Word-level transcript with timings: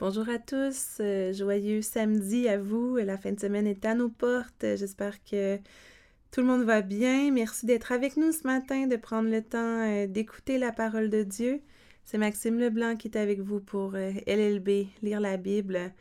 Bonjour 0.00 0.28
à 0.28 0.38
tous, 0.38 0.98
euh, 1.00 1.32
joyeux 1.32 1.82
samedi 1.82 2.46
à 2.46 2.56
vous. 2.56 2.98
La 2.98 3.18
fin 3.18 3.32
de 3.32 3.40
semaine 3.40 3.66
est 3.66 3.84
à 3.84 3.96
nos 3.96 4.08
portes. 4.08 4.64
J'espère 4.76 5.24
que 5.24 5.56
tout 6.30 6.40
le 6.40 6.46
monde 6.46 6.62
va 6.62 6.82
bien. 6.82 7.32
Merci 7.32 7.66
d'être 7.66 7.90
avec 7.90 8.16
nous 8.16 8.30
ce 8.30 8.46
matin, 8.46 8.86
de 8.86 8.94
prendre 8.94 9.28
le 9.28 9.42
temps 9.42 9.58
euh, 9.58 10.06
d'écouter 10.06 10.56
la 10.56 10.70
parole 10.70 11.10
de 11.10 11.24
Dieu. 11.24 11.62
C'est 12.04 12.16
Maxime 12.16 12.60
Leblanc 12.60 12.94
qui 12.94 13.08
est 13.08 13.16
avec 13.16 13.40
vous 13.40 13.58
pour 13.58 13.96
euh, 13.96 14.12
LLB, 14.28 14.86
lire 15.02 15.18
la 15.18 15.36
Bible. 15.36 15.92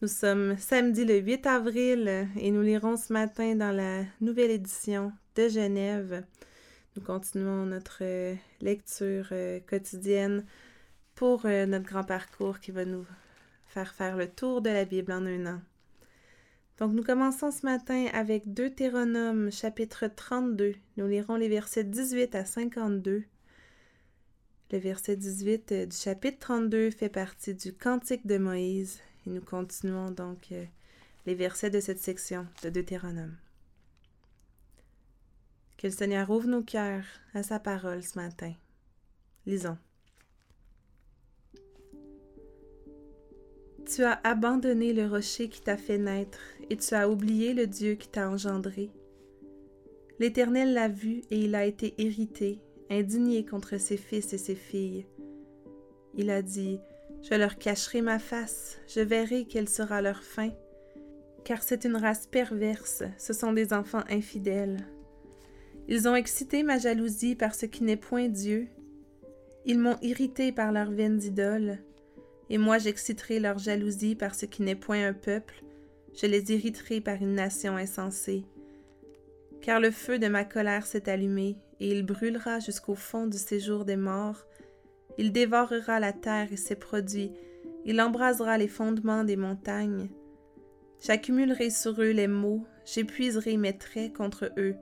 Nous 0.00 0.08
sommes 0.08 0.56
samedi 0.56 1.04
le 1.04 1.18
8 1.18 1.46
avril 1.46 2.26
et 2.40 2.50
nous 2.50 2.62
lirons 2.62 2.96
ce 2.96 3.12
matin 3.12 3.56
dans 3.56 3.72
la 3.72 4.04
nouvelle 4.22 4.52
édition 4.52 5.12
de 5.36 5.48
Genève. 5.48 6.24
Nous 6.96 7.02
continuons 7.02 7.66
notre 7.66 8.02
lecture 8.62 9.34
quotidienne 9.68 10.46
pour 11.14 11.44
notre 11.44 11.84
grand 11.84 12.04
parcours 12.04 12.58
qui 12.58 12.70
va 12.70 12.86
nous 12.86 13.04
faire 13.74 13.92
faire 13.92 14.16
le 14.16 14.30
tour 14.30 14.62
de 14.62 14.70
la 14.70 14.84
Bible 14.84 15.10
en 15.10 15.26
un 15.26 15.46
an. 15.46 15.60
Donc 16.78 16.92
nous 16.92 17.02
commençons 17.02 17.50
ce 17.50 17.66
matin 17.66 18.06
avec 18.12 18.54
Deutéronome 18.54 19.50
chapitre 19.50 20.06
32. 20.06 20.76
Nous 20.96 21.08
lirons 21.08 21.34
les 21.34 21.48
versets 21.48 21.82
18 21.82 22.36
à 22.36 22.44
52. 22.44 23.24
Le 24.70 24.78
verset 24.78 25.16
18 25.16 25.72
euh, 25.72 25.86
du 25.86 25.96
chapitre 25.96 26.38
32 26.38 26.90
fait 26.92 27.08
partie 27.08 27.54
du 27.54 27.72
Cantique 27.72 28.26
de 28.26 28.38
Moïse 28.38 29.00
et 29.26 29.30
nous 29.30 29.42
continuons 29.42 30.12
donc 30.12 30.52
euh, 30.52 30.64
les 31.26 31.34
versets 31.34 31.70
de 31.70 31.80
cette 31.80 32.00
section 32.00 32.46
de 32.62 32.70
Deutéronome. 32.70 33.36
Que 35.78 35.88
le 35.88 35.92
Seigneur 35.92 36.30
ouvre 36.30 36.46
nos 36.46 36.62
cœurs 36.62 37.04
à 37.34 37.42
sa 37.42 37.58
parole 37.58 38.04
ce 38.04 38.18
matin. 38.18 38.52
Lisons. 39.46 39.78
Tu 43.86 44.02
as 44.02 44.18
abandonné 44.24 44.94
le 44.94 45.06
rocher 45.06 45.48
qui 45.48 45.60
t'a 45.60 45.76
fait 45.76 45.98
naître, 45.98 46.40
et 46.70 46.76
tu 46.76 46.94
as 46.94 47.08
oublié 47.08 47.52
le 47.52 47.66
Dieu 47.66 47.94
qui 47.94 48.08
t'a 48.08 48.30
engendré. 48.30 48.90
L'Éternel 50.18 50.72
l'a 50.72 50.88
vu, 50.88 51.22
et 51.30 51.38
il 51.38 51.54
a 51.54 51.66
été 51.66 51.94
irrité, 51.98 52.60
indigné 52.90 53.44
contre 53.44 53.78
ses 53.78 53.98
fils 53.98 54.32
et 54.32 54.38
ses 54.38 54.54
filles. 54.54 55.06
Il 56.16 56.30
a 56.30 56.40
dit, 56.40 56.80
Je 57.22 57.34
leur 57.34 57.58
cacherai 57.58 58.00
ma 58.00 58.18
face, 58.18 58.78
je 58.88 59.00
verrai 59.00 59.44
quelle 59.44 59.68
sera 59.68 60.00
leur 60.00 60.22
fin, 60.22 60.50
car 61.44 61.62
c'est 61.62 61.84
une 61.84 61.96
race 61.96 62.26
perverse, 62.26 63.02
ce 63.18 63.34
sont 63.34 63.52
des 63.52 63.74
enfants 63.74 64.04
infidèles. 64.08 64.86
Ils 65.88 66.08
ont 66.08 66.16
excité 66.16 66.62
ma 66.62 66.78
jalousie 66.78 67.36
par 67.36 67.54
ce 67.54 67.66
qui 67.66 67.84
n'est 67.84 67.96
point 67.96 68.28
Dieu. 68.28 68.66
Ils 69.66 69.78
m'ont 69.78 69.98
irrité 70.00 70.52
par 70.52 70.72
leurs 70.72 70.90
vaines 70.90 71.22
idoles 71.22 71.78
et 72.50 72.58
moi 72.58 72.78
j'exciterai 72.78 73.40
leur 73.40 73.58
jalousie 73.58 74.14
par 74.14 74.34
ce 74.34 74.46
qui 74.46 74.62
n'est 74.62 74.74
point 74.74 75.06
un 75.06 75.12
peuple, 75.12 75.62
je 76.14 76.26
les 76.26 76.52
irriterai 76.52 77.00
par 77.00 77.16
une 77.16 77.34
nation 77.34 77.76
insensée. 77.76 78.44
Car 79.62 79.80
le 79.80 79.90
feu 79.90 80.18
de 80.18 80.28
ma 80.28 80.44
colère 80.44 80.86
s'est 80.86 81.08
allumé, 81.08 81.56
et 81.80 81.90
il 81.90 82.04
brûlera 82.04 82.60
jusqu'au 82.60 82.94
fond 82.94 83.26
du 83.26 83.38
séjour 83.38 83.84
des 83.84 83.96
morts. 83.96 84.46
Il 85.18 85.32
dévorera 85.32 86.00
la 86.00 86.12
terre 86.12 86.52
et 86.52 86.56
ses 86.56 86.76
produits, 86.76 87.32
il 87.84 88.00
embrasera 88.00 88.58
les 88.58 88.68
fondements 88.68 89.24
des 89.24 89.36
montagnes. 89.36 90.08
J'accumulerai 91.04 91.70
sur 91.70 92.00
eux 92.00 92.12
les 92.12 92.28
maux, 92.28 92.64
j'épuiserai 92.86 93.56
mes 93.56 93.76
traits 93.76 94.12
contre 94.14 94.50
eux. 94.56 94.74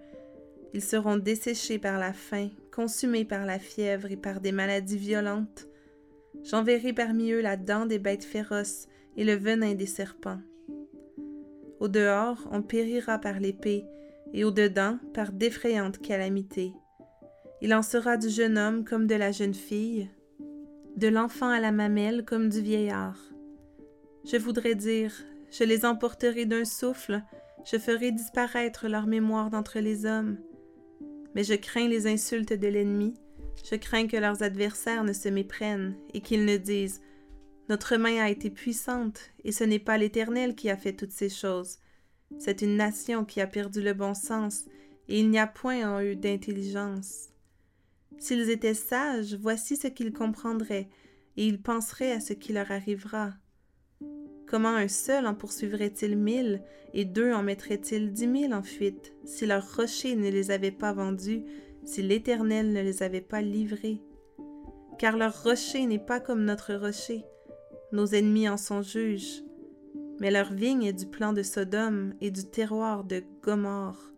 Ils 0.75 0.83
seront 0.83 1.17
desséchés 1.17 1.79
par 1.79 1.99
la 1.99 2.13
faim, 2.13 2.49
consumés 2.75 3.25
par 3.25 3.45
la 3.45 3.59
fièvre 3.59 4.11
et 4.11 4.17
par 4.17 4.41
des 4.41 4.53
maladies 4.53 4.99
violentes. 4.99 5.67
J'enverrai 6.45 6.93
parmi 6.93 7.33
eux 7.33 7.41
la 7.41 7.57
dent 7.57 7.87
des 7.87 7.99
bêtes 7.99 8.25
féroces 8.25 8.89
et 9.17 9.25
le 9.25 9.35
venin 9.35 9.75
des 9.75 9.87
serpents. 9.87 10.41
Au 11.81 11.89
dehors, 11.89 12.49
on 12.51 12.63
périra 12.63 13.19
par 13.19 13.41
l'épée, 13.41 13.85
et 14.33 14.45
au 14.45 14.51
dedans 14.51 14.99
par 15.15 15.33
d'effrayantes 15.33 15.99
calamités. 15.99 16.73
Il 17.61 17.75
en 17.75 17.83
sera 17.83 18.17
du 18.17 18.29
jeune 18.29 18.59
homme 18.59 18.85
comme 18.85 19.07
de 19.07 19.15
la 19.15 19.31
jeune 19.31 19.55
fille, 19.55 20.09
de 20.97 21.09
l'enfant 21.09 21.49
à 21.49 21.61
la 21.61 21.73
mamelle 21.73 22.25
comme 22.25 22.49
du 22.49 22.61
vieillard. 22.61 23.19
Je 24.25 24.37
voudrais 24.37 24.75
dire, 24.75 25.13
je 25.51 25.65
les 25.65 25.85
emporterai 25.85 26.47
d'un 26.47 26.65
souffle, 26.65 27.23
je 27.65 27.79
ferai 27.79 28.11
disparaître 28.11 28.89
leur 28.89 29.07
mémoire 29.07 29.51
d'entre 29.51 29.79
les 29.79 30.07
hommes. 30.07 30.39
Mais 31.35 31.45
je 31.45 31.55
crains 31.55 31.89
les 31.89 32.07
insultes 32.07 32.53
de 32.53 32.69
l'ennemi, 32.69 33.15
je 33.69 33.77
crains 33.77 34.07
que 34.07 34.17
leurs 34.17 34.43
adversaires 34.43 35.05
ne 35.05 35.13
se 35.13 35.29
méprennent 35.29 35.97
et 36.15 36.21
qu'ils 36.21 36.45
ne 36.45 36.57
disent 36.57 37.01
Notre 37.69 37.97
main 37.97 38.23
a 38.23 38.31
été 38.31 38.51
puissante, 38.51 39.31
et 39.45 39.53
ce 39.53 39.65
n'est 39.65 39.79
pas 39.79 39.99
l'Éternel 39.99 40.55
qui 40.55 40.71
a 40.71 40.77
fait 40.77 40.95
toutes 40.95 41.13
ces 41.13 41.29
choses. 41.29 41.79
C'est 42.39 42.63
une 42.63 42.77
nation 42.77 43.25
qui 43.25 43.41
a 43.41 43.47
perdu 43.47 43.83
le 43.83 43.95
bon 43.95 44.15
sens, 44.15 44.65
et 45.09 45.21
il 45.21 45.31
n'y 45.31 45.39
a 45.39 45.47
point 45.47 45.89
en 45.89 46.03
eux 46.03 46.17
d'intelligence. 46.17 47.29
S'ils 48.19 48.51
étaient 48.51 48.75
sages, 48.75 49.35
voici 49.35 49.77
ce 49.77 49.89
qu'ils 49.89 50.13
comprendraient, 50.13 50.89
et 51.37 51.47
ils 51.47 51.61
penseraient 51.61 52.13
à 52.13 52.21
ce 52.21 52.33
qui 52.33 52.53
leur 52.53 52.71
arrivera. 52.71 53.33
Comment 54.47 54.77
un 54.77 54.89
seul 54.89 55.27
en 55.27 55.35
poursuivrait-il 55.35 56.17
mille, 56.17 56.63
et 56.95 57.05
deux 57.05 57.33
en 57.33 57.43
mettraient-ils 57.43 58.13
dix 58.13 58.27
mille 58.27 58.55
en 58.55 58.63
fuite, 58.63 59.15
si 59.25 59.47
leur 59.47 59.77
rocher 59.77 60.15
ne 60.15 60.29
les 60.29 60.51
avait 60.51 60.71
pas 60.71 60.93
vendus, 60.93 61.43
si 61.85 62.03
l'Éternel 62.03 62.73
ne 62.73 62.81
les 62.81 63.03
avait 63.03 63.21
pas 63.21 63.43
livrés. 63.43 64.01
Car 64.99 65.17
leur 65.17 65.43
rocher 65.43 65.87
n'est 65.87 65.99
pas 65.99 66.21
comme 66.21 66.45
notre 66.45 66.75
rocher, 66.75 67.25
nos 67.93 68.07
ennemis 68.07 68.49
en 68.49 68.57
sont 68.57 68.83
juges. 68.83 69.43
Mais 70.21 70.31
leur 70.31 70.53
vigne 70.53 70.85
est 70.85 70.93
du 70.93 71.07
plan 71.07 71.33
de 71.33 71.43
Sodome 71.43 72.15
et 72.21 72.31
du 72.31 72.45
terroir 72.45 73.05
de 73.05 73.23
Gomorre. 73.43 74.13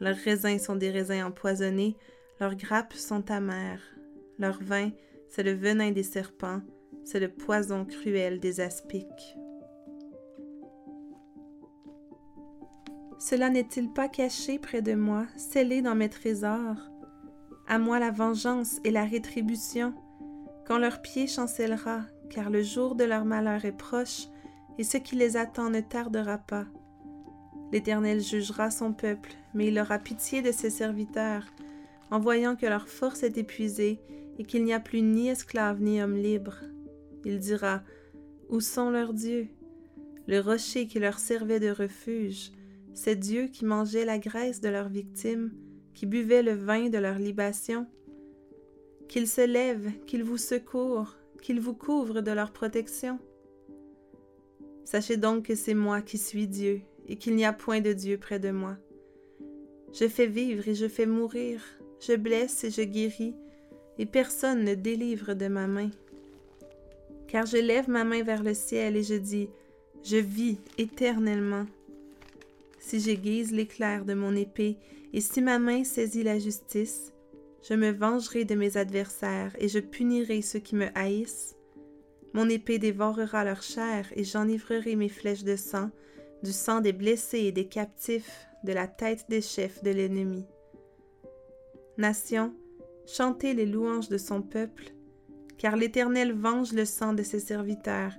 Leurs 0.00 0.16
raisins 0.16 0.58
sont 0.58 0.76
des 0.76 0.90
raisins 0.90 1.24
empoisonnés, 1.24 1.96
leurs 2.40 2.56
grappes 2.56 2.94
sont 2.94 3.30
amères. 3.30 3.82
Leur 4.38 4.62
vin, 4.62 4.90
c'est 5.28 5.42
le 5.42 5.52
venin 5.52 5.92
des 5.92 6.02
serpents, 6.02 6.62
c'est 7.04 7.20
le 7.20 7.28
poison 7.28 7.84
cruel 7.84 8.40
des 8.40 8.60
aspics. 8.60 9.36
Cela 13.18 13.48
n'est-il 13.48 13.92
pas 13.92 14.08
caché 14.08 14.58
près 14.58 14.82
de 14.82 14.94
moi, 14.94 15.26
scellé 15.36 15.82
dans 15.82 15.94
mes 15.94 16.10
trésors? 16.10 16.90
À 17.66 17.78
moi 17.78 17.98
la 17.98 18.10
vengeance 18.10 18.78
et 18.84 18.90
la 18.90 19.04
rétribution, 19.04 19.94
quand 20.66 20.78
leur 20.78 21.00
pied 21.00 21.26
chancellera, 21.26 22.02
car 22.30 22.50
le 22.50 22.62
jour 22.62 22.94
de 22.94 23.04
leur 23.04 23.24
malheur 23.24 23.64
est 23.64 23.76
proche, 23.76 24.28
et 24.78 24.84
ce 24.84 24.96
qui 24.96 25.16
les 25.16 25.36
attend 25.36 25.70
ne 25.70 25.80
tardera 25.80 26.38
pas. 26.38 26.66
L'Éternel 27.72 28.20
jugera 28.20 28.70
son 28.70 28.92
peuple, 28.92 29.32
mais 29.54 29.68
il 29.68 29.78
aura 29.78 29.98
pitié 29.98 30.42
de 30.42 30.52
ses 30.52 30.70
serviteurs, 30.70 31.46
en 32.10 32.20
voyant 32.20 32.56
que 32.56 32.66
leur 32.66 32.88
force 32.88 33.22
est 33.22 33.38
épuisée 33.38 34.00
et 34.38 34.44
qu'il 34.44 34.64
n'y 34.64 34.74
a 34.74 34.80
plus 34.80 35.02
ni 35.02 35.28
esclaves 35.28 35.80
ni 35.80 36.02
hommes 36.02 36.16
libres. 36.16 36.60
Il 37.24 37.38
dira 37.38 37.82
Où 38.50 38.60
sont 38.60 38.90
leurs 38.90 39.14
dieux? 39.14 39.48
Le 40.26 40.40
rocher 40.40 40.86
qui 40.86 40.98
leur 40.98 41.18
servait 41.18 41.60
de 41.60 41.70
refuge, 41.70 42.52
ces 42.94 43.16
dieux 43.16 43.48
qui 43.48 43.64
mangeaient 43.64 44.04
la 44.04 44.18
graisse 44.18 44.60
de 44.60 44.68
leurs 44.68 44.88
victimes, 44.88 45.52
qui 45.94 46.06
buvaient 46.06 46.42
le 46.42 46.54
vin 46.54 46.88
de 46.88 46.98
leur 46.98 47.18
libation. 47.18 47.86
Qu'ils 49.08 49.28
se 49.28 49.46
lèvent, 49.46 49.92
qu'ils 50.06 50.24
vous 50.24 50.38
secourent, 50.38 51.16
qu'ils 51.42 51.60
vous 51.60 51.74
couvrent 51.74 52.20
de 52.20 52.30
leur 52.30 52.52
protection. 52.52 53.18
Sachez 54.84 55.16
donc 55.16 55.46
que 55.46 55.54
c'est 55.54 55.74
moi 55.74 56.02
qui 56.02 56.18
suis 56.18 56.46
Dieu, 56.46 56.80
et 57.08 57.16
qu'il 57.16 57.36
n'y 57.36 57.44
a 57.44 57.52
point 57.52 57.80
de 57.80 57.92
Dieu 57.92 58.18
près 58.18 58.38
de 58.38 58.50
moi. 58.50 58.76
Je 59.92 60.08
fais 60.08 60.26
vivre 60.26 60.66
et 60.68 60.74
je 60.74 60.88
fais 60.88 61.06
mourir, 61.06 61.62
je 62.00 62.14
blesse 62.14 62.64
et 62.64 62.70
je 62.70 62.82
guéris, 62.82 63.34
et 63.98 64.06
personne 64.06 64.64
ne 64.64 64.74
délivre 64.74 65.34
de 65.34 65.46
ma 65.46 65.66
main. 65.66 65.90
Car 67.28 67.46
je 67.46 67.58
lève 67.58 67.88
ma 67.88 68.04
main 68.04 68.22
vers 68.22 68.42
le 68.42 68.54
ciel 68.54 68.96
et 68.96 69.02
je 69.02 69.14
dis, 69.14 69.48
Je 70.02 70.16
vis 70.16 70.58
éternellement 70.78 71.66
si 72.84 73.00
j'aiguise 73.00 73.50
l'éclair 73.50 74.04
de 74.04 74.12
mon 74.12 74.36
épée, 74.36 74.76
et 75.14 75.22
si 75.22 75.40
ma 75.40 75.58
main 75.58 75.84
saisit 75.84 76.22
la 76.22 76.38
justice, 76.38 77.12
je 77.66 77.72
me 77.72 77.90
vengerai 77.90 78.44
de 78.44 78.54
mes 78.54 78.76
adversaires, 78.76 79.56
et 79.58 79.68
je 79.68 79.78
punirai 79.78 80.42
ceux 80.42 80.58
qui 80.58 80.74
me 80.74 80.88
haïssent. 80.94 81.56
Mon 82.34 82.48
épée 82.48 82.78
dévorera 82.78 83.42
leur 83.42 83.62
chair, 83.62 84.06
et 84.14 84.22
j'enivrerai 84.22 84.96
mes 84.96 85.08
flèches 85.08 85.44
de 85.44 85.56
sang, 85.56 85.90
du 86.42 86.52
sang 86.52 86.82
des 86.82 86.92
blessés 86.92 87.38
et 87.40 87.52
des 87.52 87.68
captifs, 87.68 88.46
de 88.64 88.72
la 88.72 88.86
tête 88.86 89.24
des 89.30 89.40
chefs 89.40 89.82
de 89.82 89.90
l'ennemi. 89.90 90.44
Nation, 91.96 92.54
chantez 93.06 93.54
les 93.54 93.66
louanges 93.66 94.10
de 94.10 94.18
son 94.18 94.42
peuple, 94.42 94.92
car 95.56 95.76
l'Éternel 95.76 96.34
venge 96.34 96.72
le 96.74 96.84
sang 96.84 97.14
de 97.14 97.22
ses 97.22 97.40
serviteurs, 97.40 98.12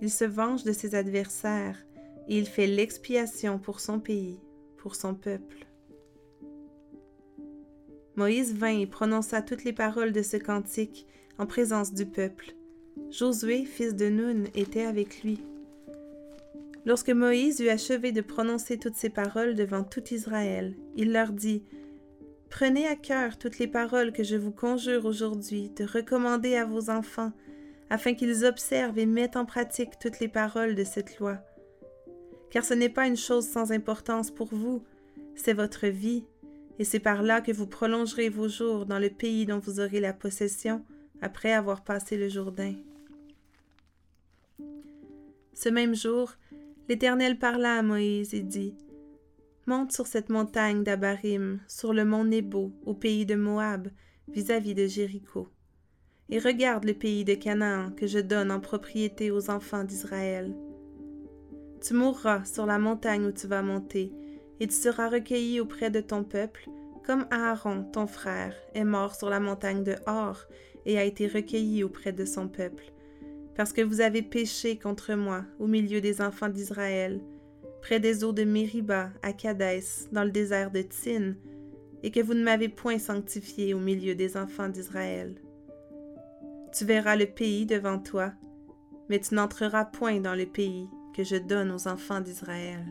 il 0.00 0.10
se 0.10 0.24
venge 0.24 0.64
de 0.64 0.72
ses 0.72 0.94
adversaires, 0.94 1.85
il 2.28 2.46
fait 2.46 2.66
l'expiation 2.66 3.58
pour 3.58 3.80
son 3.80 4.00
pays, 4.00 4.38
pour 4.78 4.94
son 4.94 5.14
peuple. 5.14 5.66
Moïse 8.16 8.54
vint 8.54 8.78
et 8.78 8.86
prononça 8.86 9.42
toutes 9.42 9.64
les 9.64 9.72
paroles 9.72 10.12
de 10.12 10.22
ce 10.22 10.36
cantique 10.36 11.06
en 11.38 11.46
présence 11.46 11.92
du 11.92 12.06
peuple. 12.06 12.54
Josué, 13.10 13.64
fils 13.64 13.94
de 13.94 14.06
Nun, 14.06 14.44
était 14.54 14.86
avec 14.86 15.22
lui. 15.22 15.40
Lorsque 16.86 17.10
Moïse 17.10 17.60
eut 17.60 17.68
achevé 17.68 18.12
de 18.12 18.22
prononcer 18.22 18.78
toutes 18.78 18.94
ces 18.94 19.10
paroles 19.10 19.54
devant 19.54 19.84
tout 19.84 20.14
Israël, 20.14 20.74
il 20.96 21.12
leur 21.12 21.32
dit 21.32 21.62
Prenez 22.48 22.86
à 22.86 22.96
cœur 22.96 23.38
toutes 23.38 23.58
les 23.58 23.66
paroles 23.66 24.12
que 24.12 24.22
je 24.22 24.36
vous 24.36 24.52
conjure 24.52 25.04
aujourd'hui 25.04 25.70
de 25.76 25.84
recommander 25.84 26.56
à 26.56 26.64
vos 26.64 26.88
enfants, 26.88 27.32
afin 27.90 28.14
qu'ils 28.14 28.44
observent 28.44 28.98
et 28.98 29.06
mettent 29.06 29.36
en 29.36 29.44
pratique 29.44 29.98
toutes 30.00 30.20
les 30.20 30.28
paroles 30.28 30.74
de 30.74 30.84
cette 30.84 31.18
loi. 31.18 31.38
Car 32.50 32.64
ce 32.64 32.74
n'est 32.74 32.88
pas 32.88 33.06
une 33.06 33.16
chose 33.16 33.46
sans 33.46 33.72
importance 33.72 34.30
pour 34.30 34.48
vous, 34.48 34.82
c'est 35.34 35.52
votre 35.52 35.86
vie, 35.86 36.24
et 36.78 36.84
c'est 36.84 37.00
par 37.00 37.22
là 37.22 37.40
que 37.40 37.52
vous 37.52 37.66
prolongerez 37.66 38.28
vos 38.28 38.48
jours 38.48 38.86
dans 38.86 38.98
le 38.98 39.10
pays 39.10 39.46
dont 39.46 39.58
vous 39.58 39.80
aurez 39.80 40.00
la 40.00 40.12
possession 40.12 40.84
après 41.20 41.52
avoir 41.52 41.84
passé 41.84 42.16
le 42.16 42.28
Jourdain. 42.28 42.74
Ce 45.54 45.68
même 45.68 45.94
jour, 45.94 46.34
l'Éternel 46.88 47.38
parla 47.38 47.78
à 47.78 47.82
Moïse 47.82 48.34
et 48.34 48.42
dit 48.42 48.74
Monte 49.66 49.92
sur 49.92 50.06
cette 50.06 50.28
montagne 50.28 50.84
d'Abarim, 50.84 51.60
sur 51.66 51.92
le 51.92 52.04
mont 52.04 52.24
Nebo, 52.24 52.72
au 52.84 52.94
pays 52.94 53.26
de 53.26 53.34
Moab, 53.34 53.88
vis-à-vis 54.28 54.74
-vis 54.74 54.82
de 54.82 54.86
Jéricho, 54.86 55.48
et 56.28 56.38
regarde 56.38 56.84
le 56.84 56.94
pays 56.94 57.24
de 57.24 57.34
Canaan 57.34 57.90
que 57.96 58.06
je 58.06 58.18
donne 58.18 58.52
en 58.52 58.60
propriété 58.60 59.30
aux 59.30 59.50
enfants 59.50 59.84
d'Israël. 59.84 60.54
Tu 61.80 61.94
mourras 61.94 62.44
sur 62.44 62.66
la 62.66 62.78
montagne 62.78 63.26
où 63.26 63.32
tu 63.32 63.46
vas 63.46 63.62
monter, 63.62 64.12
et 64.60 64.66
tu 64.66 64.74
seras 64.74 65.08
recueilli 65.08 65.60
auprès 65.60 65.90
de 65.90 66.00
ton 66.00 66.24
peuple, 66.24 66.68
comme 67.04 67.26
Aaron, 67.30 67.84
ton 67.92 68.06
frère, 68.06 68.54
est 68.74 68.84
mort 68.84 69.14
sur 69.14 69.30
la 69.30 69.40
montagne 69.40 69.84
de 69.84 69.94
Hor 70.06 70.40
et 70.86 70.98
a 70.98 71.04
été 71.04 71.28
recueilli 71.28 71.84
auprès 71.84 72.12
de 72.12 72.24
son 72.24 72.48
peuple. 72.48 72.92
Parce 73.54 73.72
que 73.72 73.82
vous 73.82 74.00
avez 74.00 74.22
péché 74.22 74.78
contre 74.78 75.14
moi 75.14 75.44
au 75.58 75.66
milieu 75.66 76.00
des 76.00 76.20
enfants 76.20 76.48
d'Israël, 76.48 77.20
près 77.80 78.00
des 78.00 78.24
eaux 78.24 78.32
de 78.32 78.44
Mériba, 78.44 79.10
à 79.22 79.32
Kadès, 79.32 80.08
dans 80.10 80.24
le 80.24 80.30
désert 80.30 80.70
de 80.70 80.80
Tsin, 80.80 81.34
et 82.02 82.10
que 82.10 82.20
vous 82.20 82.34
ne 82.34 82.42
m'avez 82.42 82.68
point 82.68 82.98
sanctifié 82.98 83.72
au 83.74 83.78
milieu 83.78 84.14
des 84.14 84.36
enfants 84.36 84.68
d'Israël. 84.68 85.36
Tu 86.72 86.84
verras 86.84 87.16
le 87.16 87.26
pays 87.26 87.66
devant 87.66 87.98
toi, 87.98 88.32
mais 89.08 89.20
tu 89.20 89.34
n'entreras 89.34 89.84
point 89.84 90.20
dans 90.20 90.34
le 90.34 90.46
pays 90.46 90.88
que 91.16 91.24
je 91.24 91.36
donne 91.36 91.72
aux 91.72 91.88
enfants 91.88 92.20
d'Israël. 92.20 92.84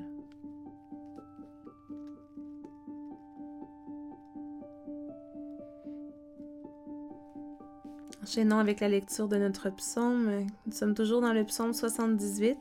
Enchaînons 8.24 8.58
avec 8.58 8.80
la 8.80 8.90
lecture 8.90 9.28
de 9.28 9.38
notre 9.38 9.70
psaume. 9.70 10.48
Nous 10.66 10.72
sommes 10.72 10.96
toujours 10.96 11.22
dans 11.22 11.34
le 11.34 11.44
psaume 11.44 11.72
78 11.72 12.58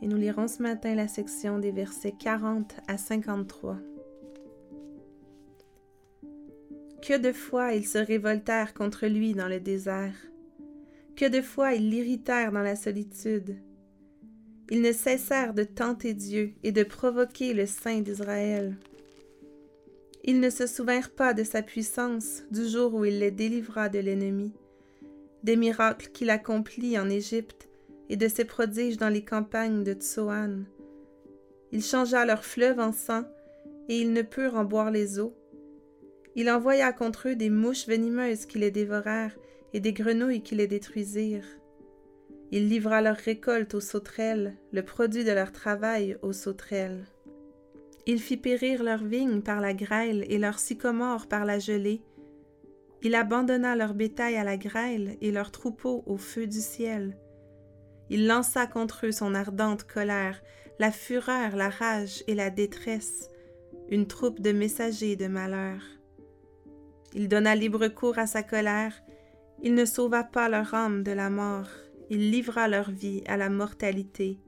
et 0.00 0.06
nous 0.06 0.16
lirons 0.16 0.48
ce 0.48 0.62
matin 0.62 0.94
la 0.94 1.06
section 1.06 1.58
des 1.58 1.70
versets 1.70 2.14
40 2.18 2.74
à 2.88 2.96
53. 2.96 3.76
Que 7.02 7.18
de 7.18 7.32
fois 7.32 7.74
ils 7.74 7.86
se 7.86 7.98
révoltèrent 7.98 8.72
contre 8.72 9.06
lui 9.06 9.34
dans 9.34 9.48
le 9.48 9.60
désert, 9.60 10.14
que 11.14 11.28
de 11.28 11.42
fois 11.42 11.74
ils 11.74 11.90
l'irritèrent 11.90 12.52
dans 12.52 12.62
la 12.62 12.76
solitude. 12.76 13.58
Ils 14.70 14.82
ne 14.82 14.92
cessèrent 14.92 15.54
de 15.54 15.64
tenter 15.64 16.14
Dieu 16.14 16.52
et 16.62 16.72
de 16.72 16.82
provoquer 16.82 17.54
le 17.54 17.66
Saint 17.66 18.00
d'Israël. 18.00 18.76
Ils 20.24 20.40
ne 20.40 20.50
se 20.50 20.66
souvinrent 20.66 21.10
pas 21.10 21.34
de 21.34 21.44
sa 21.44 21.62
puissance 21.62 22.42
du 22.50 22.68
jour 22.68 22.94
où 22.94 23.04
il 23.04 23.18
les 23.18 23.30
délivra 23.30 23.88
de 23.88 23.98
l'ennemi 23.98 24.52
des 25.42 25.56
miracles 25.56 26.08
qu'il 26.12 26.30
accomplit 26.30 26.98
en 26.98 27.10
Égypte 27.10 27.68
et 28.08 28.16
de 28.16 28.28
ses 28.28 28.44
prodiges 28.44 28.96
dans 28.96 29.08
les 29.08 29.24
campagnes 29.24 29.82
de 29.84 29.94
Tsoan. 29.94 30.64
Il 31.72 31.82
changea 31.82 32.24
leur 32.24 32.44
fleuve 32.44 32.78
en 32.78 32.92
sang, 32.92 33.24
et 33.88 33.98
ils 33.98 34.12
ne 34.12 34.22
purent 34.22 34.56
en 34.56 34.64
boire 34.64 34.90
les 34.90 35.18
eaux. 35.18 35.34
Il 36.36 36.50
envoya 36.50 36.92
contre 36.92 37.28
eux 37.28 37.36
des 37.36 37.50
mouches 37.50 37.86
venimeuses 37.86 38.46
qui 38.46 38.58
les 38.58 38.70
dévorèrent, 38.70 39.36
et 39.72 39.80
des 39.80 39.92
grenouilles 39.92 40.42
qui 40.42 40.54
les 40.54 40.66
détruisirent. 40.66 41.46
Il 42.52 42.68
livra 42.68 43.02
leur 43.02 43.16
récolte 43.16 43.74
aux 43.74 43.80
sauterelles, 43.80 44.56
le 44.72 44.84
produit 44.84 45.24
de 45.24 45.32
leur 45.32 45.50
travail 45.50 46.16
aux 46.22 46.32
sauterelles. 46.32 47.06
Il 48.06 48.20
fit 48.20 48.36
périr 48.36 48.84
leurs 48.84 49.04
vignes 49.04 49.42
par 49.42 49.60
la 49.60 49.74
grêle 49.74 50.24
et 50.28 50.38
leurs 50.38 50.58
sycomores 50.58 51.26
par 51.26 51.44
la 51.44 51.58
gelée, 51.58 52.02
il 53.04 53.16
abandonna 53.16 53.74
leur 53.74 53.94
bétail 53.94 54.36
à 54.36 54.44
la 54.44 54.56
grêle 54.56 55.16
et 55.20 55.32
leurs 55.32 55.50
troupeaux 55.50 56.04
au 56.06 56.16
feu 56.16 56.46
du 56.46 56.60
ciel. 56.60 57.16
Il 58.10 58.28
lança 58.28 58.66
contre 58.66 59.06
eux 59.06 59.12
son 59.12 59.34
ardente 59.34 59.82
colère, 59.82 60.40
la 60.78 60.92
fureur, 60.92 61.56
la 61.56 61.68
rage 61.68 62.22
et 62.28 62.34
la 62.34 62.50
détresse, 62.50 63.28
une 63.90 64.06
troupe 64.06 64.40
de 64.40 64.52
messagers 64.52 65.16
de 65.16 65.26
malheur. 65.26 65.80
Il 67.12 67.28
donna 67.28 67.56
libre 67.56 67.88
cours 67.88 68.18
à 68.18 68.28
sa 68.28 68.44
colère, 68.44 68.94
il 69.62 69.74
ne 69.74 69.84
sauva 69.84 70.22
pas 70.22 70.48
leur 70.48 70.72
âme 70.72 71.02
de 71.02 71.12
la 71.12 71.28
mort, 71.28 71.68
il 72.10 72.30
livra 72.30 72.68
leur 72.68 72.90
vie 72.90 73.22
à 73.26 73.36
la 73.36 73.48
mortalité. 73.48 74.38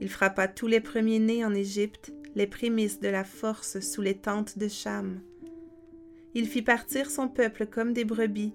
Il 0.00 0.08
frappa 0.08 0.48
tous 0.48 0.66
les 0.66 0.80
premiers-nés 0.80 1.44
en 1.44 1.54
Égypte, 1.54 2.12
les 2.34 2.46
prémices 2.46 3.00
de 3.00 3.08
la 3.08 3.24
force 3.24 3.80
sous 3.80 4.02
les 4.02 4.16
tentes 4.16 4.58
de 4.58 4.68
Cham. 4.68 5.20
Il 6.34 6.46
fit 6.46 6.62
partir 6.62 7.10
son 7.10 7.28
peuple 7.28 7.66
comme 7.66 7.92
des 7.92 8.04
brebis, 8.04 8.52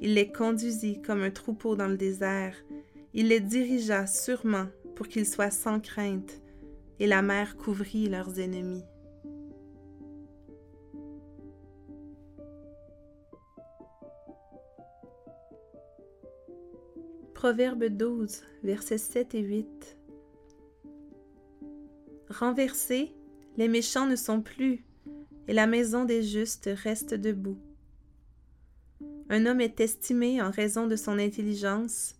il 0.00 0.14
les 0.14 0.30
conduisit 0.30 1.00
comme 1.02 1.22
un 1.22 1.30
troupeau 1.30 1.76
dans 1.76 1.88
le 1.88 1.96
désert, 1.96 2.54
il 3.12 3.28
les 3.28 3.40
dirigea 3.40 4.06
sûrement 4.06 4.66
pour 4.94 5.08
qu'ils 5.08 5.26
soient 5.26 5.50
sans 5.50 5.80
crainte, 5.80 6.40
et 7.00 7.06
la 7.06 7.22
mer 7.22 7.56
couvrit 7.56 8.08
leurs 8.08 8.38
ennemis. 8.38 8.84
Proverbe 17.44 17.84
12, 17.90 18.40
versets 18.62 18.96
7 18.96 19.34
et 19.34 19.42
8. 19.42 19.98
Renversés, 22.30 23.12
les 23.58 23.68
méchants 23.68 24.06
ne 24.06 24.16
sont 24.16 24.40
plus, 24.40 24.82
et 25.46 25.52
la 25.52 25.66
maison 25.66 26.06
des 26.06 26.22
justes 26.22 26.70
reste 26.72 27.12
debout. 27.12 27.58
Un 29.28 29.44
homme 29.44 29.60
est 29.60 29.78
estimé 29.80 30.40
en 30.40 30.50
raison 30.50 30.86
de 30.86 30.96
son 30.96 31.18
intelligence, 31.18 32.14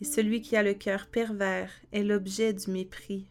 et 0.00 0.06
celui 0.06 0.40
qui 0.40 0.56
a 0.56 0.62
le 0.62 0.72
cœur 0.72 1.08
pervers 1.08 1.70
est 1.92 2.02
l'objet 2.02 2.54
du 2.54 2.70
mépris. 2.70 3.26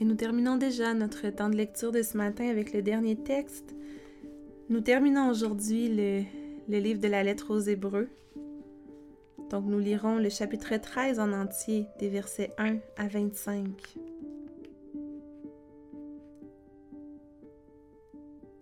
Et 0.00 0.04
nous 0.04 0.14
terminons 0.14 0.56
déjà 0.56 0.94
notre 0.94 1.28
temps 1.30 1.50
de 1.50 1.56
lecture 1.56 1.90
de 1.90 2.02
ce 2.02 2.16
matin 2.16 2.48
avec 2.48 2.72
le 2.72 2.80
dernier 2.80 3.16
texte. 3.16 3.74
Nous 4.70 4.80
terminons 4.80 5.28
aujourd'hui 5.28 5.88
le, 5.88 6.78
livre 6.78 6.98
de 6.98 7.08
la 7.08 7.22
lettre 7.22 7.54
aux 7.54 7.60
Hébreux. 7.60 8.08
Donc 9.50 9.66
nous 9.66 9.78
lirons 9.78 10.16
le 10.16 10.30
chapitre 10.30 10.74
13 10.74 11.20
en 11.20 11.32
entier, 11.34 11.86
des 11.98 12.08
versets 12.08 12.50
1 12.56 12.78
à 12.96 13.06
25. 13.06 13.66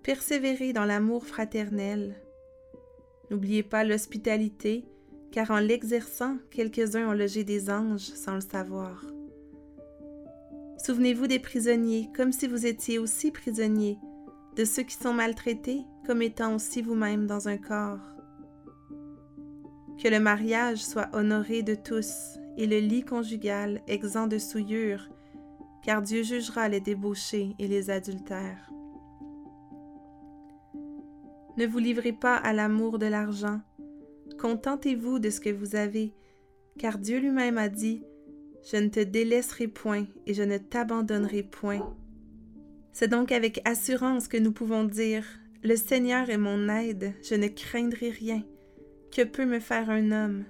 Persévérez 0.02 0.72
dans 0.72 0.84
l'amour 0.84 1.24
fraternel. 1.24 2.16
N'oubliez 3.30 3.62
pas 3.62 3.84
l'hospitalité, 3.84 4.84
car 5.30 5.52
en 5.52 5.60
l'exerçant, 5.60 6.36
quelques-uns 6.50 7.10
ont 7.10 7.14
logé 7.14 7.44
des 7.44 7.70
anges 7.70 8.00
sans 8.00 8.34
le 8.34 8.40
savoir. 8.40 9.06
Souvenez-vous 10.84 11.28
des 11.28 11.38
prisonniers 11.38 12.08
comme 12.16 12.32
si 12.32 12.48
vous 12.48 12.66
étiez 12.66 12.98
aussi 12.98 13.30
prisonniers, 13.30 13.98
de 14.56 14.64
ceux 14.64 14.82
qui 14.82 14.96
sont 14.96 15.14
maltraités 15.14 15.82
comme 16.06 16.22
étant 16.22 16.54
aussi 16.54 16.82
vous-même 16.82 17.26
dans 17.26 17.48
un 17.48 17.56
corps. 17.56 18.16
Que 19.98 20.08
le 20.08 20.20
mariage 20.20 20.84
soit 20.84 21.08
honoré 21.12 21.62
de 21.62 21.74
tous 21.74 22.38
et 22.56 22.66
le 22.66 22.78
lit 22.78 23.04
conjugal 23.04 23.80
exempt 23.86 24.26
de 24.26 24.38
souillure, 24.38 25.08
car 25.82 26.02
Dieu 26.02 26.22
jugera 26.22 26.68
les 26.68 26.80
débauchés 26.80 27.54
et 27.58 27.68
les 27.68 27.90
adultères. 27.90 28.70
Ne 31.56 31.66
vous 31.66 31.78
livrez 31.78 32.12
pas 32.12 32.36
à 32.36 32.52
l'amour 32.52 32.98
de 32.98 33.06
l'argent, 33.06 33.60
contentez-vous 34.38 35.18
de 35.18 35.30
ce 35.30 35.40
que 35.40 35.50
vous 35.50 35.76
avez, 35.76 36.14
car 36.78 36.98
Dieu 36.98 37.18
lui-même 37.18 37.58
a 37.58 37.68
dit, 37.68 38.02
Je 38.70 38.76
ne 38.76 38.88
te 38.88 39.00
délaisserai 39.00 39.68
point 39.68 40.06
et 40.26 40.34
je 40.34 40.42
ne 40.42 40.56
t'abandonnerai 40.56 41.42
point. 41.42 41.94
C'est 42.92 43.08
donc 43.08 43.32
avec 43.32 43.60
assurance 43.64 44.28
que 44.28 44.36
nous 44.36 44.52
pouvons 44.52 44.84
dire, 44.84 45.24
Le 45.62 45.76
Seigneur 45.76 46.28
est 46.30 46.38
mon 46.38 46.68
aide, 46.68 47.14
je 47.22 47.34
ne 47.34 47.48
craindrai 47.48 48.10
rien. 48.10 48.42
Que 49.10 49.22
peut 49.22 49.46
me 49.46 49.60
faire 49.60 49.90
un 49.90 50.10
homme 50.10 50.44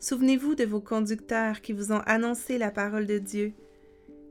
Souvenez-vous 0.00 0.54
de 0.54 0.64
vos 0.64 0.80
conducteurs 0.80 1.60
qui 1.60 1.72
vous 1.72 1.92
ont 1.92 2.02
annoncé 2.06 2.56
la 2.56 2.70
parole 2.70 3.06
de 3.06 3.18
Dieu. 3.18 3.52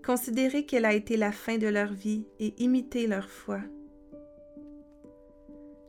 Considérez 0.06 0.66
quelle 0.66 0.86
a 0.86 0.94
été 0.94 1.18
la 1.18 1.34
fin 1.34 1.58
de 1.58 1.68
leur 1.68 1.92
vie 1.92 2.24
et 2.40 2.54
imitez 2.58 3.08
leur 3.08 3.30
foi. 3.30 3.60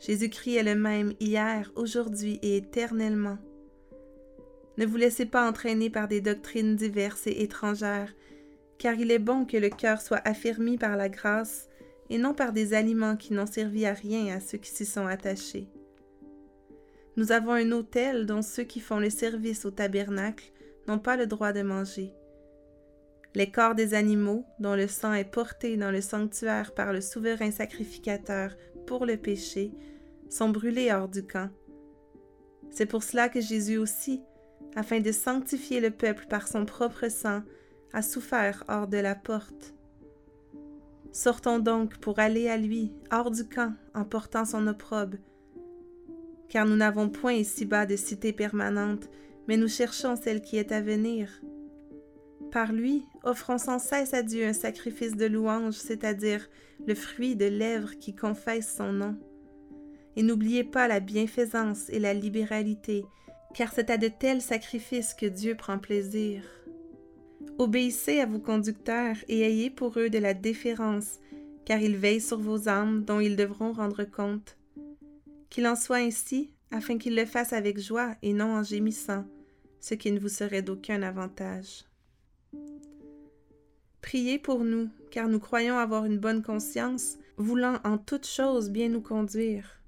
Jésus-Christ 0.00 0.57
est 0.57 0.62
le 0.64 0.75
même 0.75 1.12
hier, 1.21 1.71
aujourd'hui 1.76 2.38
et 2.43 2.57
éternellement. 2.57 3.38
Ne 4.76 4.87
vous 4.87 4.97
laissez 4.97 5.26
pas 5.26 5.49
entraîner 5.49 5.90
par 5.90 6.09
des 6.09 6.21
doctrines 6.21 6.76
diverses 6.76 7.26
et 7.26 7.43
étrangères, 7.43 8.12
car 8.78 8.94
il 8.94 9.11
est 9.11 9.18
bon 9.18 9.44
que 9.44 9.56
le 9.56 9.70
cœur 9.70 10.00
soit 10.00 10.23
affermi 10.25 10.78
par 10.78 10.97
la 10.97 11.08
grâce 11.08 11.68
et 12.11 12.18
non 12.18 12.35
par 12.35 12.52
des 12.52 12.75
aliments 12.75 13.16
qui 13.16 13.32
n'ont 13.32 13.47
servi 13.47 13.85
à 13.85 13.92
rien 13.92 14.35
à 14.35 14.40
ceux 14.40 14.58
qui 14.58 14.70
s'y 14.70 14.87
sont 14.87 15.06
attachés. 15.06 15.68
Nous 17.16 17.32
avons 17.32 17.52
un 17.52 17.73
autel 17.73 18.26
dont 18.26 18.42
ceux 18.42 18.62
qui 18.62 18.80
font 18.80 19.00
le 19.00 19.11
service 19.11 19.64
au 19.64 19.70
tabernacle 19.70 20.52
n'ont 20.87 21.00
pas 21.00 21.16
le 21.16 21.26
droit 21.26 21.52
de 21.52 21.62
manger. 21.62 22.14
Les 23.35 23.50
corps 23.50 23.75
des 23.75 23.92
animaux, 23.92 24.44
dont 24.58 24.75
le 24.75 24.88
sang 24.88 25.12
est 25.12 25.30
porté 25.30 25.76
dans 25.76 25.90
le 25.90 26.00
sanctuaire 26.00 26.73
par 26.75 26.92
le 26.92 27.00
souverain 27.00 27.50
sacrificateur 27.50 28.56
pour 28.87 29.04
le 29.04 29.16
péché, 29.16 29.73
sont 30.30 30.49
brûlés 30.49 30.92
hors 30.92 31.08
du 31.08 31.26
camp. 31.26 31.50
C'est 32.70 32.87
pour 32.87 33.02
cela 33.02 33.28
que 33.28 33.40
Jésus 33.40 33.76
aussi, 33.76 34.23
afin 34.76 35.00
de 35.00 35.12
sanctifier 35.12 35.80
le 35.80 35.90
peuple 35.90 36.26
par 36.28 36.49
son 36.49 36.64
propre 36.64 37.08
sang, 37.08 37.42
a 37.92 38.02
souffert 38.02 38.64
hors 38.68 38.88
de 38.88 38.99
la 38.99 39.14
porte. 39.14 39.75
Sortons 41.12 41.59
donc 41.59 41.97
pour 41.99 42.18
aller 42.18 42.49
à 42.49 42.57
lui, 42.57 42.92
hors 43.11 43.30
du 43.30 43.45
camp, 43.45 43.75
en 43.95 44.04
portant 44.04 44.45
son 44.45 44.66
opprobre. 44.66 45.16
Car 46.49 46.66
nous 46.66 46.76
n'avons 46.76 47.09
point 47.09 47.33
ici-bas 47.33 47.87
de 47.87 47.97
cité 47.97 48.33
permanente, 48.33 49.09
mais 49.47 49.57
nous 49.57 49.68
cherchons 49.68 50.16
celle 50.16 50.42
qui 50.42 50.57
est 50.57 50.73
à 50.73 50.80
venir. 50.80 51.28
Par 52.52 52.73
lui, 52.73 53.04
offrons 53.25 53.59
sans 53.59 53.78
cesse 53.78 54.14
à 54.14 54.23
Dieu 54.23 54.47
un 54.47 54.52
sacrifice 54.52 55.16
de 55.16 55.26
louange, 55.26 55.75
c'est-à-dire 55.75 56.49
le 56.87 56.95
fruit 56.95 57.37
de 57.37 57.47
lèvres 57.47 57.99
qui 57.99 58.14
confessent 58.14 58.75
son 58.76 58.92
nom. 58.92 59.16
Et 60.16 60.23
n'oubliez 60.23 60.64
pas 60.64 60.88
la 60.88 61.00
bienfaisance 61.00 61.88
et 61.90 61.99
la 61.99 62.14
libéralité, 62.14 63.04
car 63.54 63.73
c'est 63.73 63.90
à 63.90 63.99
de 63.99 64.09
tels 64.09 64.42
sacrifices 64.42 65.14
que 65.14 65.26
Dieu 65.26 65.54
prend 65.54 65.78
plaisir. 65.78 66.42
Obéissez 67.59 68.21
à 68.21 68.27
vos 68.27 68.38
conducteurs 68.38 69.17
et 69.27 69.41
ayez 69.41 69.69
pour 69.69 69.99
eux 69.99 70.11
de 70.11 70.19
la 70.19 70.33
déférence, 70.33 71.19
car 71.65 71.81
ils 71.81 71.97
veillent 71.97 72.21
sur 72.21 72.38
vos 72.38 72.69
âmes 72.69 73.05
dont 73.05 73.19
ils 73.19 73.35
devront 73.35 73.73
rendre 73.73 74.05
compte. 74.05 74.57
Qu'il 75.50 75.67
en 75.67 75.75
soit 75.75 75.97
ainsi, 75.97 76.53
afin 76.71 76.99
qu'ils 76.99 77.17
le 77.17 77.27
fassent 77.27 77.53
avec 77.53 77.81
joie 77.81 78.15
et 78.23 78.33
non 78.33 78.55
en 78.55 78.62
gémissant, 78.62 79.25
ce 79.81 79.95
qui 79.95 80.12
ne 80.12 80.21
vous 80.21 80.29
serait 80.29 80.62
d'aucun 80.62 81.03
avantage. 81.03 81.85
Priez 84.03 84.38
pour 84.38 84.62
nous, 84.62 84.88
car 85.11 85.29
nous 85.29 85.41
croyons 85.41 85.79
avoir 85.79 86.05
une 86.05 86.19
bonne 86.19 86.43
conscience, 86.43 87.19
voulant 87.37 87.81
en 87.83 87.99
toutes 87.99 88.27
choses 88.27 88.71
bien 88.71 88.88
nous 88.88 89.03
conduire. 89.03 89.83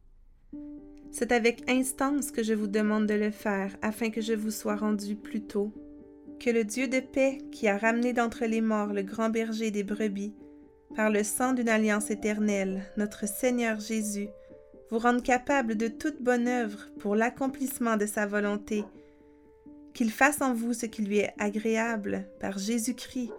C'est 1.12 1.31
avec 1.31 1.69
instance 1.71 2.33
que 2.33 2.43
je 2.43 2.55
vous 2.55 2.67
demande 2.67 3.07
de 3.07 3.15
le 3.15 3.31
faire, 3.31 3.77
afin 3.81 4.11
que 4.11 4.21
je 4.21 4.33
vous 4.33 4.50
sois 4.50 4.77
rendu 4.77 5.15
plus 5.15 5.43
tôt. 5.43 5.73
Que 6.40 6.49
le 6.49 6.64
Dieu 6.64 6.88
de 6.88 7.00
paix, 7.00 7.37
qui 7.52 7.68
a 7.68 7.76
ramené 7.76 8.14
d'entre 8.14 8.47
les 8.47 8.62
morts 8.62 8.94
le 8.94 9.02
grand 9.02 9.28
berger 9.28 9.70
des 9.70 9.85
brebis, 9.85 10.32
par 10.97 11.11
le 11.11 11.23
sang 11.23 11.52
d'une 11.52 11.68
alliance 11.68 12.11
éternelle, 12.11 12.82
notre 12.97 13.28
Seigneur 13.28 13.78
Jésus, 13.78 14.28
vous 14.90 14.99
rende 14.99 15.23
capable 15.23 15.76
de 15.76 15.88
toute 15.88 16.23
bonne 16.23 16.49
œuvre 16.49 16.88
pour 16.99 17.14
l'accomplissement 17.14 17.99
de 17.99 18.06
sa 18.06 18.25
volonté, 18.25 18.85
qu'il 19.92 20.11
fasse 20.11 20.40
en 20.40 20.54
vous 20.54 20.73
ce 20.73 20.87
qui 20.87 21.02
lui 21.02 21.18
est 21.18 21.35
agréable 21.38 22.26
par 22.40 22.56
Jésus-Christ, 22.56 23.32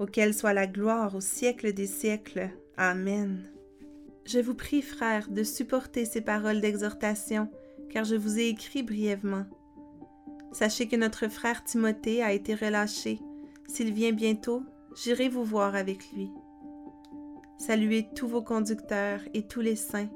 auquel 0.00 0.34
soit 0.34 0.52
la 0.52 0.66
gloire 0.66 1.14
au 1.14 1.20
siècle 1.20 1.72
des 1.72 1.86
siècles. 1.86 2.50
Amen. 2.76 3.44
Je 4.26 4.40
vous 4.40 4.54
prie, 4.54 4.82
frères, 4.82 5.28
de 5.28 5.44
supporter 5.44 6.04
ces 6.04 6.20
paroles 6.20 6.60
d'exhortation, 6.60 7.48
car 7.90 8.04
je 8.04 8.16
vous 8.16 8.40
ai 8.40 8.48
écrit 8.48 8.82
brièvement. 8.82 9.46
Sachez 10.52 10.88
que 10.88 10.96
notre 10.96 11.28
frère 11.28 11.62
Timothée 11.64 12.22
a 12.22 12.32
été 12.32 12.54
relâché. 12.54 13.20
S'il 13.68 13.92
vient 13.92 14.12
bientôt, 14.12 14.62
j'irai 14.96 15.28
vous 15.28 15.44
voir 15.44 15.74
avec 15.74 16.12
lui. 16.12 16.30
Saluez 17.58 18.08
tous 18.16 18.26
vos 18.26 18.42
conducteurs 18.42 19.20
et 19.34 19.46
tous 19.46 19.60
les 19.60 19.76
saints. 19.76 20.08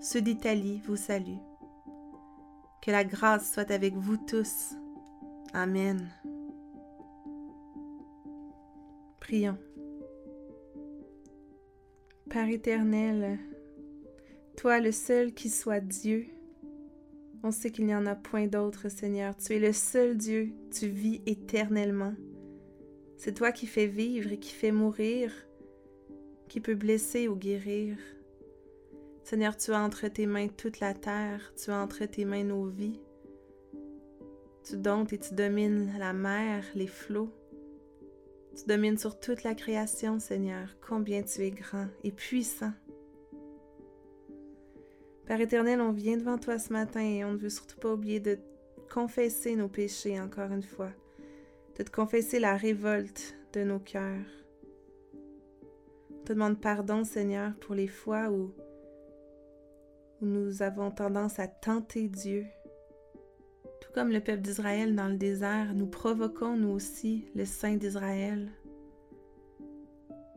Ceux 0.00 0.22
d'Italie 0.22 0.80
vous 0.86 0.96
saluent. 0.96 1.42
Que 2.80 2.90
la 2.90 3.04
grâce 3.04 3.52
soit 3.52 3.70
avec 3.70 3.94
vous 3.94 4.16
tous. 4.16 4.74
Amen. 5.52 6.08
Prions. 9.20 9.58
Père 12.30 12.48
éternel, 12.48 13.38
toi 14.56 14.80
le 14.80 14.92
seul 14.92 15.32
qui 15.32 15.48
soit 15.48 15.80
Dieu, 15.80 16.26
on 17.46 17.52
sait 17.52 17.70
qu'il 17.70 17.86
n'y 17.86 17.94
en 17.94 18.06
a 18.06 18.16
point 18.16 18.48
d'autre, 18.48 18.88
Seigneur. 18.88 19.36
Tu 19.36 19.54
es 19.54 19.58
le 19.60 19.72
seul 19.72 20.16
Dieu, 20.16 20.50
tu 20.72 20.88
vis 20.88 21.22
éternellement. 21.26 22.14
C'est 23.18 23.34
toi 23.34 23.52
qui 23.52 23.66
fais 23.66 23.86
vivre 23.86 24.32
et 24.32 24.38
qui 24.38 24.52
fais 24.52 24.72
mourir, 24.72 25.32
qui 26.48 26.60
peut 26.60 26.74
blesser 26.74 27.28
ou 27.28 27.36
guérir. 27.36 27.96
Seigneur, 29.22 29.56
tu 29.56 29.72
as 29.72 29.80
entre 29.80 30.08
tes 30.08 30.26
mains 30.26 30.48
toute 30.48 30.80
la 30.80 30.92
terre, 30.92 31.52
tu 31.56 31.70
as 31.70 31.80
entre 31.80 32.04
tes 32.04 32.24
mains 32.24 32.42
nos 32.42 32.66
vies. 32.66 33.00
Tu 34.64 34.76
domptes 34.76 35.12
et 35.12 35.18
tu 35.18 35.34
domines 35.34 35.92
la 36.00 36.12
mer, 36.12 36.64
les 36.74 36.88
flots. 36.88 37.32
Tu 38.56 38.64
domines 38.66 38.98
sur 38.98 39.20
toute 39.20 39.44
la 39.44 39.54
création, 39.54 40.18
Seigneur. 40.18 40.76
Combien 40.80 41.22
tu 41.22 41.42
es 41.42 41.52
grand 41.52 41.86
et 42.02 42.10
puissant. 42.10 42.72
Père 45.26 45.40
éternel, 45.40 45.80
on 45.80 45.92
vient 45.92 46.16
devant 46.16 46.38
toi 46.38 46.58
ce 46.58 46.72
matin 46.72 47.00
et 47.00 47.24
on 47.24 47.32
ne 47.32 47.36
veut 47.36 47.50
surtout 47.50 47.78
pas 47.78 47.92
oublier 47.92 48.20
de 48.20 48.38
confesser 48.92 49.56
nos 49.56 49.68
péchés 49.68 50.20
encore 50.20 50.52
une 50.52 50.62
fois, 50.62 50.90
de 51.76 51.82
te 51.82 51.90
confesser 51.90 52.38
la 52.38 52.56
révolte 52.56 53.34
de 53.52 53.64
nos 53.64 53.80
cœurs. 53.80 54.24
On 56.10 56.24
te 56.24 56.32
demande 56.32 56.60
pardon, 56.60 57.04
Seigneur, 57.04 57.54
pour 57.56 57.74
les 57.74 57.88
fois 57.88 58.30
où, 58.30 58.52
nous 60.22 60.62
avons 60.62 60.90
tendance 60.90 61.38
à 61.38 61.46
tenter 61.46 62.08
Dieu, 62.08 62.46
comme 63.96 64.12
le 64.12 64.20
peuple 64.20 64.42
d'Israël 64.42 64.94
dans 64.94 65.08
le 65.08 65.16
désert, 65.16 65.72
nous 65.74 65.86
provoquons 65.86 66.54
nous 66.54 66.68
aussi 66.68 67.24
le 67.34 67.46
Saint 67.46 67.76
d'Israël. 67.76 68.50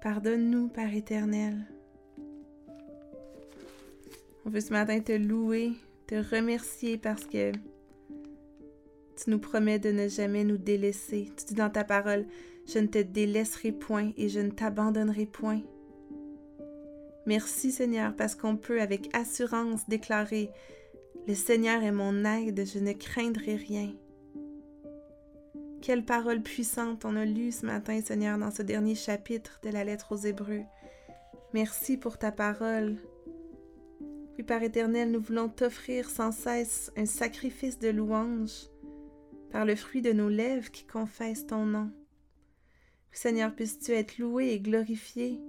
Pardonne-nous, 0.01 0.69
Père 0.69 0.95
éternel. 0.95 1.65
On 4.49 4.51
veut 4.51 4.61
ce 4.61 4.73
matin 4.73 4.99
te 4.99 5.11
louer, 5.11 5.73
te 6.07 6.15
remercier 6.15 6.97
parce 6.97 7.23
que 7.23 7.51
tu 7.51 9.29
nous 9.29 9.37
promets 9.37 9.77
de 9.77 9.91
ne 9.91 10.07
jamais 10.07 10.43
nous 10.43 10.57
délaisser. 10.57 11.29
Tu 11.37 11.45
dis 11.45 11.53
dans 11.53 11.69
ta 11.69 11.83
parole, 11.83 12.25
je 12.65 12.79
ne 12.79 12.87
te 12.87 12.97
délaisserai 12.97 13.71
point 13.71 14.11
et 14.17 14.27
je 14.27 14.39
ne 14.39 14.49
t'abandonnerai 14.49 15.27
point. 15.27 15.61
Merci 17.27 17.71
Seigneur 17.71 18.15
parce 18.15 18.33
qu'on 18.33 18.57
peut 18.57 18.81
avec 18.81 19.15
assurance 19.15 19.87
déclarer 19.87 20.49
le 21.27 21.35
Seigneur 21.35 21.83
est 21.83 21.91
mon 21.91 22.25
aide, 22.25 22.65
je 22.65 22.79
ne 22.79 22.93
craindrai 22.93 23.55
rien. 23.55 23.93
Quelle 25.83 26.03
parole 26.03 26.41
puissante 26.41 27.05
on 27.05 27.15
a 27.17 27.25
lue 27.25 27.51
ce 27.51 27.67
matin, 27.67 28.01
Seigneur, 28.01 28.39
dans 28.39 28.49
ce 28.49 28.63
dernier 28.63 28.95
chapitre 28.95 29.59
de 29.61 29.69
la 29.69 29.83
lettre 29.83 30.15
aux 30.15 30.25
Hébreux. 30.25 30.63
Merci 31.53 31.97
pour 31.97 32.17
ta 32.17 32.31
parole. 32.31 32.97
Puis, 34.39 34.45
Père 34.45 34.63
éternel, 34.63 35.11
nous 35.11 35.19
voulons 35.19 35.49
t'offrir 35.49 36.09
sans 36.09 36.31
cesse 36.31 36.93
un 36.95 37.05
sacrifice 37.05 37.77
de 37.77 37.89
louange 37.89 38.69
par 39.51 39.65
le 39.65 39.75
fruit 39.75 40.01
de 40.01 40.13
nos 40.13 40.29
lèvres 40.29 40.71
qui 40.71 40.85
confessent 40.85 41.45
ton 41.45 41.65
nom. 41.65 41.91
Seigneur, 43.11 43.53
puisses-tu 43.53 43.91
être 43.91 44.17
loué 44.17 44.53
et 44.53 44.61
glorifié 44.61 45.41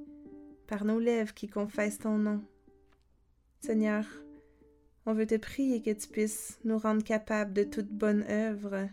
par 0.67 0.85
nos 0.85 0.99
lèvres 0.99 1.33
qui 1.35 1.47
confessent 1.47 2.01
ton 2.01 2.19
nom. 2.19 2.43
Seigneur, 3.61 4.05
on 5.07 5.15
veut 5.15 5.29
te 5.29 5.37
prier 5.37 5.83
que 5.83 5.93
tu 5.93 6.09
puisses 6.09 6.59
nous 6.65 6.77
rendre 6.77 7.05
capables 7.05 7.53
de 7.53 7.63
toute 7.63 7.93
bonne 7.93 8.25
œuvre 8.29 8.89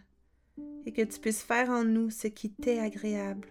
et 0.86 0.94
que 0.94 1.02
tu 1.02 1.20
puisses 1.20 1.42
faire 1.42 1.72
en 1.72 1.84
nous 1.84 2.12
ce 2.12 2.28
qui 2.28 2.52
t'est 2.52 2.78
agréable. 2.78 3.48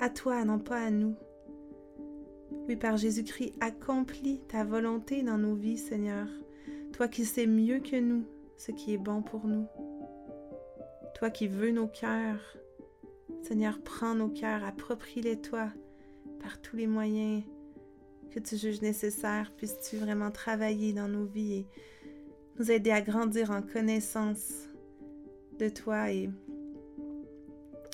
À 0.00 0.10
toi, 0.10 0.44
non 0.44 0.58
pas 0.58 0.84
à 0.84 0.90
nous. 0.90 1.16
Oui, 2.68 2.76
par 2.76 2.96
Jésus-Christ, 2.96 3.54
accomplis 3.60 4.40
ta 4.48 4.64
volonté 4.64 5.22
dans 5.22 5.38
nos 5.38 5.54
vies, 5.54 5.78
Seigneur. 5.78 6.26
Toi 6.92 7.08
qui 7.08 7.24
sais 7.24 7.46
mieux 7.46 7.80
que 7.80 7.96
nous 7.96 8.24
ce 8.56 8.70
qui 8.70 8.94
est 8.94 8.98
bon 8.98 9.22
pour 9.22 9.46
nous. 9.46 9.66
Toi 11.16 11.30
qui 11.30 11.48
veux 11.48 11.72
nos 11.72 11.88
cœurs. 11.88 12.56
Seigneur, 13.42 13.80
prends 13.82 14.14
nos 14.14 14.28
cœurs, 14.28 14.64
approprie-les-toi 14.64 15.68
par 16.40 16.60
tous 16.60 16.76
les 16.76 16.86
moyens 16.86 17.42
que 18.30 18.38
tu 18.38 18.56
juges 18.56 18.80
nécessaire, 18.80 19.52
puisses-tu 19.56 19.96
vraiment 19.96 20.30
travailler 20.30 20.92
dans 20.92 21.08
nos 21.08 21.24
vies 21.24 21.54
et 21.54 21.66
nous 22.58 22.70
aider 22.70 22.90
à 22.90 23.00
grandir 23.00 23.50
en 23.50 23.62
connaissance 23.62 24.68
de 25.58 25.68
toi 25.68 26.10
et 26.10 26.30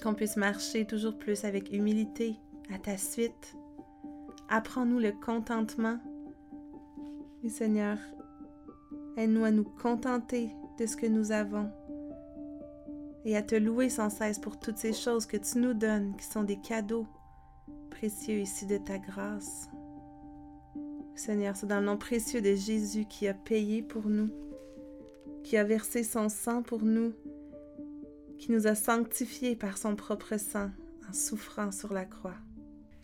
qu'on 0.03 0.15
puisse 0.15 0.37
marcher 0.37 0.85
toujours 0.85 1.19
plus 1.19 1.45
avec 1.45 1.73
humilité 1.73 2.35
à 2.73 2.79
ta 2.79 2.97
suite. 2.97 3.57
Apprends-nous 4.49 4.99
le 4.99 5.13
contentement. 5.13 5.99
Seigneur, 7.49 7.99
Aide-nous 9.19 9.45
à 9.45 9.51
nous 9.51 9.65
contenter 9.65 10.51
de 10.79 10.87
ce 10.87 10.97
que 10.97 11.07
nous 11.07 11.33
avons 11.33 11.69
et 13.25 13.37
à 13.37 13.43
te 13.43 13.57
louer 13.57 13.89
sans 13.89 14.11
cesse 14.11 14.39
pour 14.39 14.61
toutes 14.61 14.79
ces 14.79 14.93
choses 14.93 15.27
que 15.27 15.37
tu 15.37 15.59
nous 15.59 15.75
donnes, 15.75 16.15
qui 16.17 16.25
sont 16.25 16.45
des 16.45 16.61
cadeaux 16.61 17.05
précieux 17.91 18.39
ici 18.39 18.65
de 18.65 18.79
ta 18.79 18.99
grâce. 18.99 19.69
Seigneur, 21.17 21.57
c'est 21.57 21.67
dans 21.67 21.81
le 21.81 21.87
nom 21.87 21.97
précieux 21.97 22.41
de 22.41 22.55
Jésus 22.55 23.07
qui 23.07 23.27
a 23.27 23.35
payé 23.35 23.83
pour 23.83 24.07
nous, 24.07 24.31
qui 25.43 25.57
a 25.57 25.65
versé 25.65 26.05
son 26.05 26.29
sang 26.29 26.63
pour 26.63 26.83
nous, 26.83 27.13
qui 28.39 28.53
nous 28.53 28.69
a 28.69 28.77
sanctifiés 28.77 29.57
par 29.57 29.79
son 29.79 29.97
propre 29.97 30.37
sang 30.37 30.71
en 31.09 31.13
souffrant 31.13 31.73
sur 31.73 31.93
la 31.93 32.05
croix. 32.05 32.37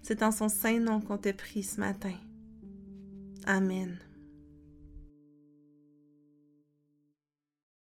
C'est 0.07 0.23
en 0.23 0.31
son 0.31 0.51
saint 0.51 0.81
nom 0.81 1.01
qu'on 1.01 1.17
te 1.17 1.33
prie 1.33 1.63
ce 1.63 1.81
matin. 1.81 2.13
Amen. 3.47 3.97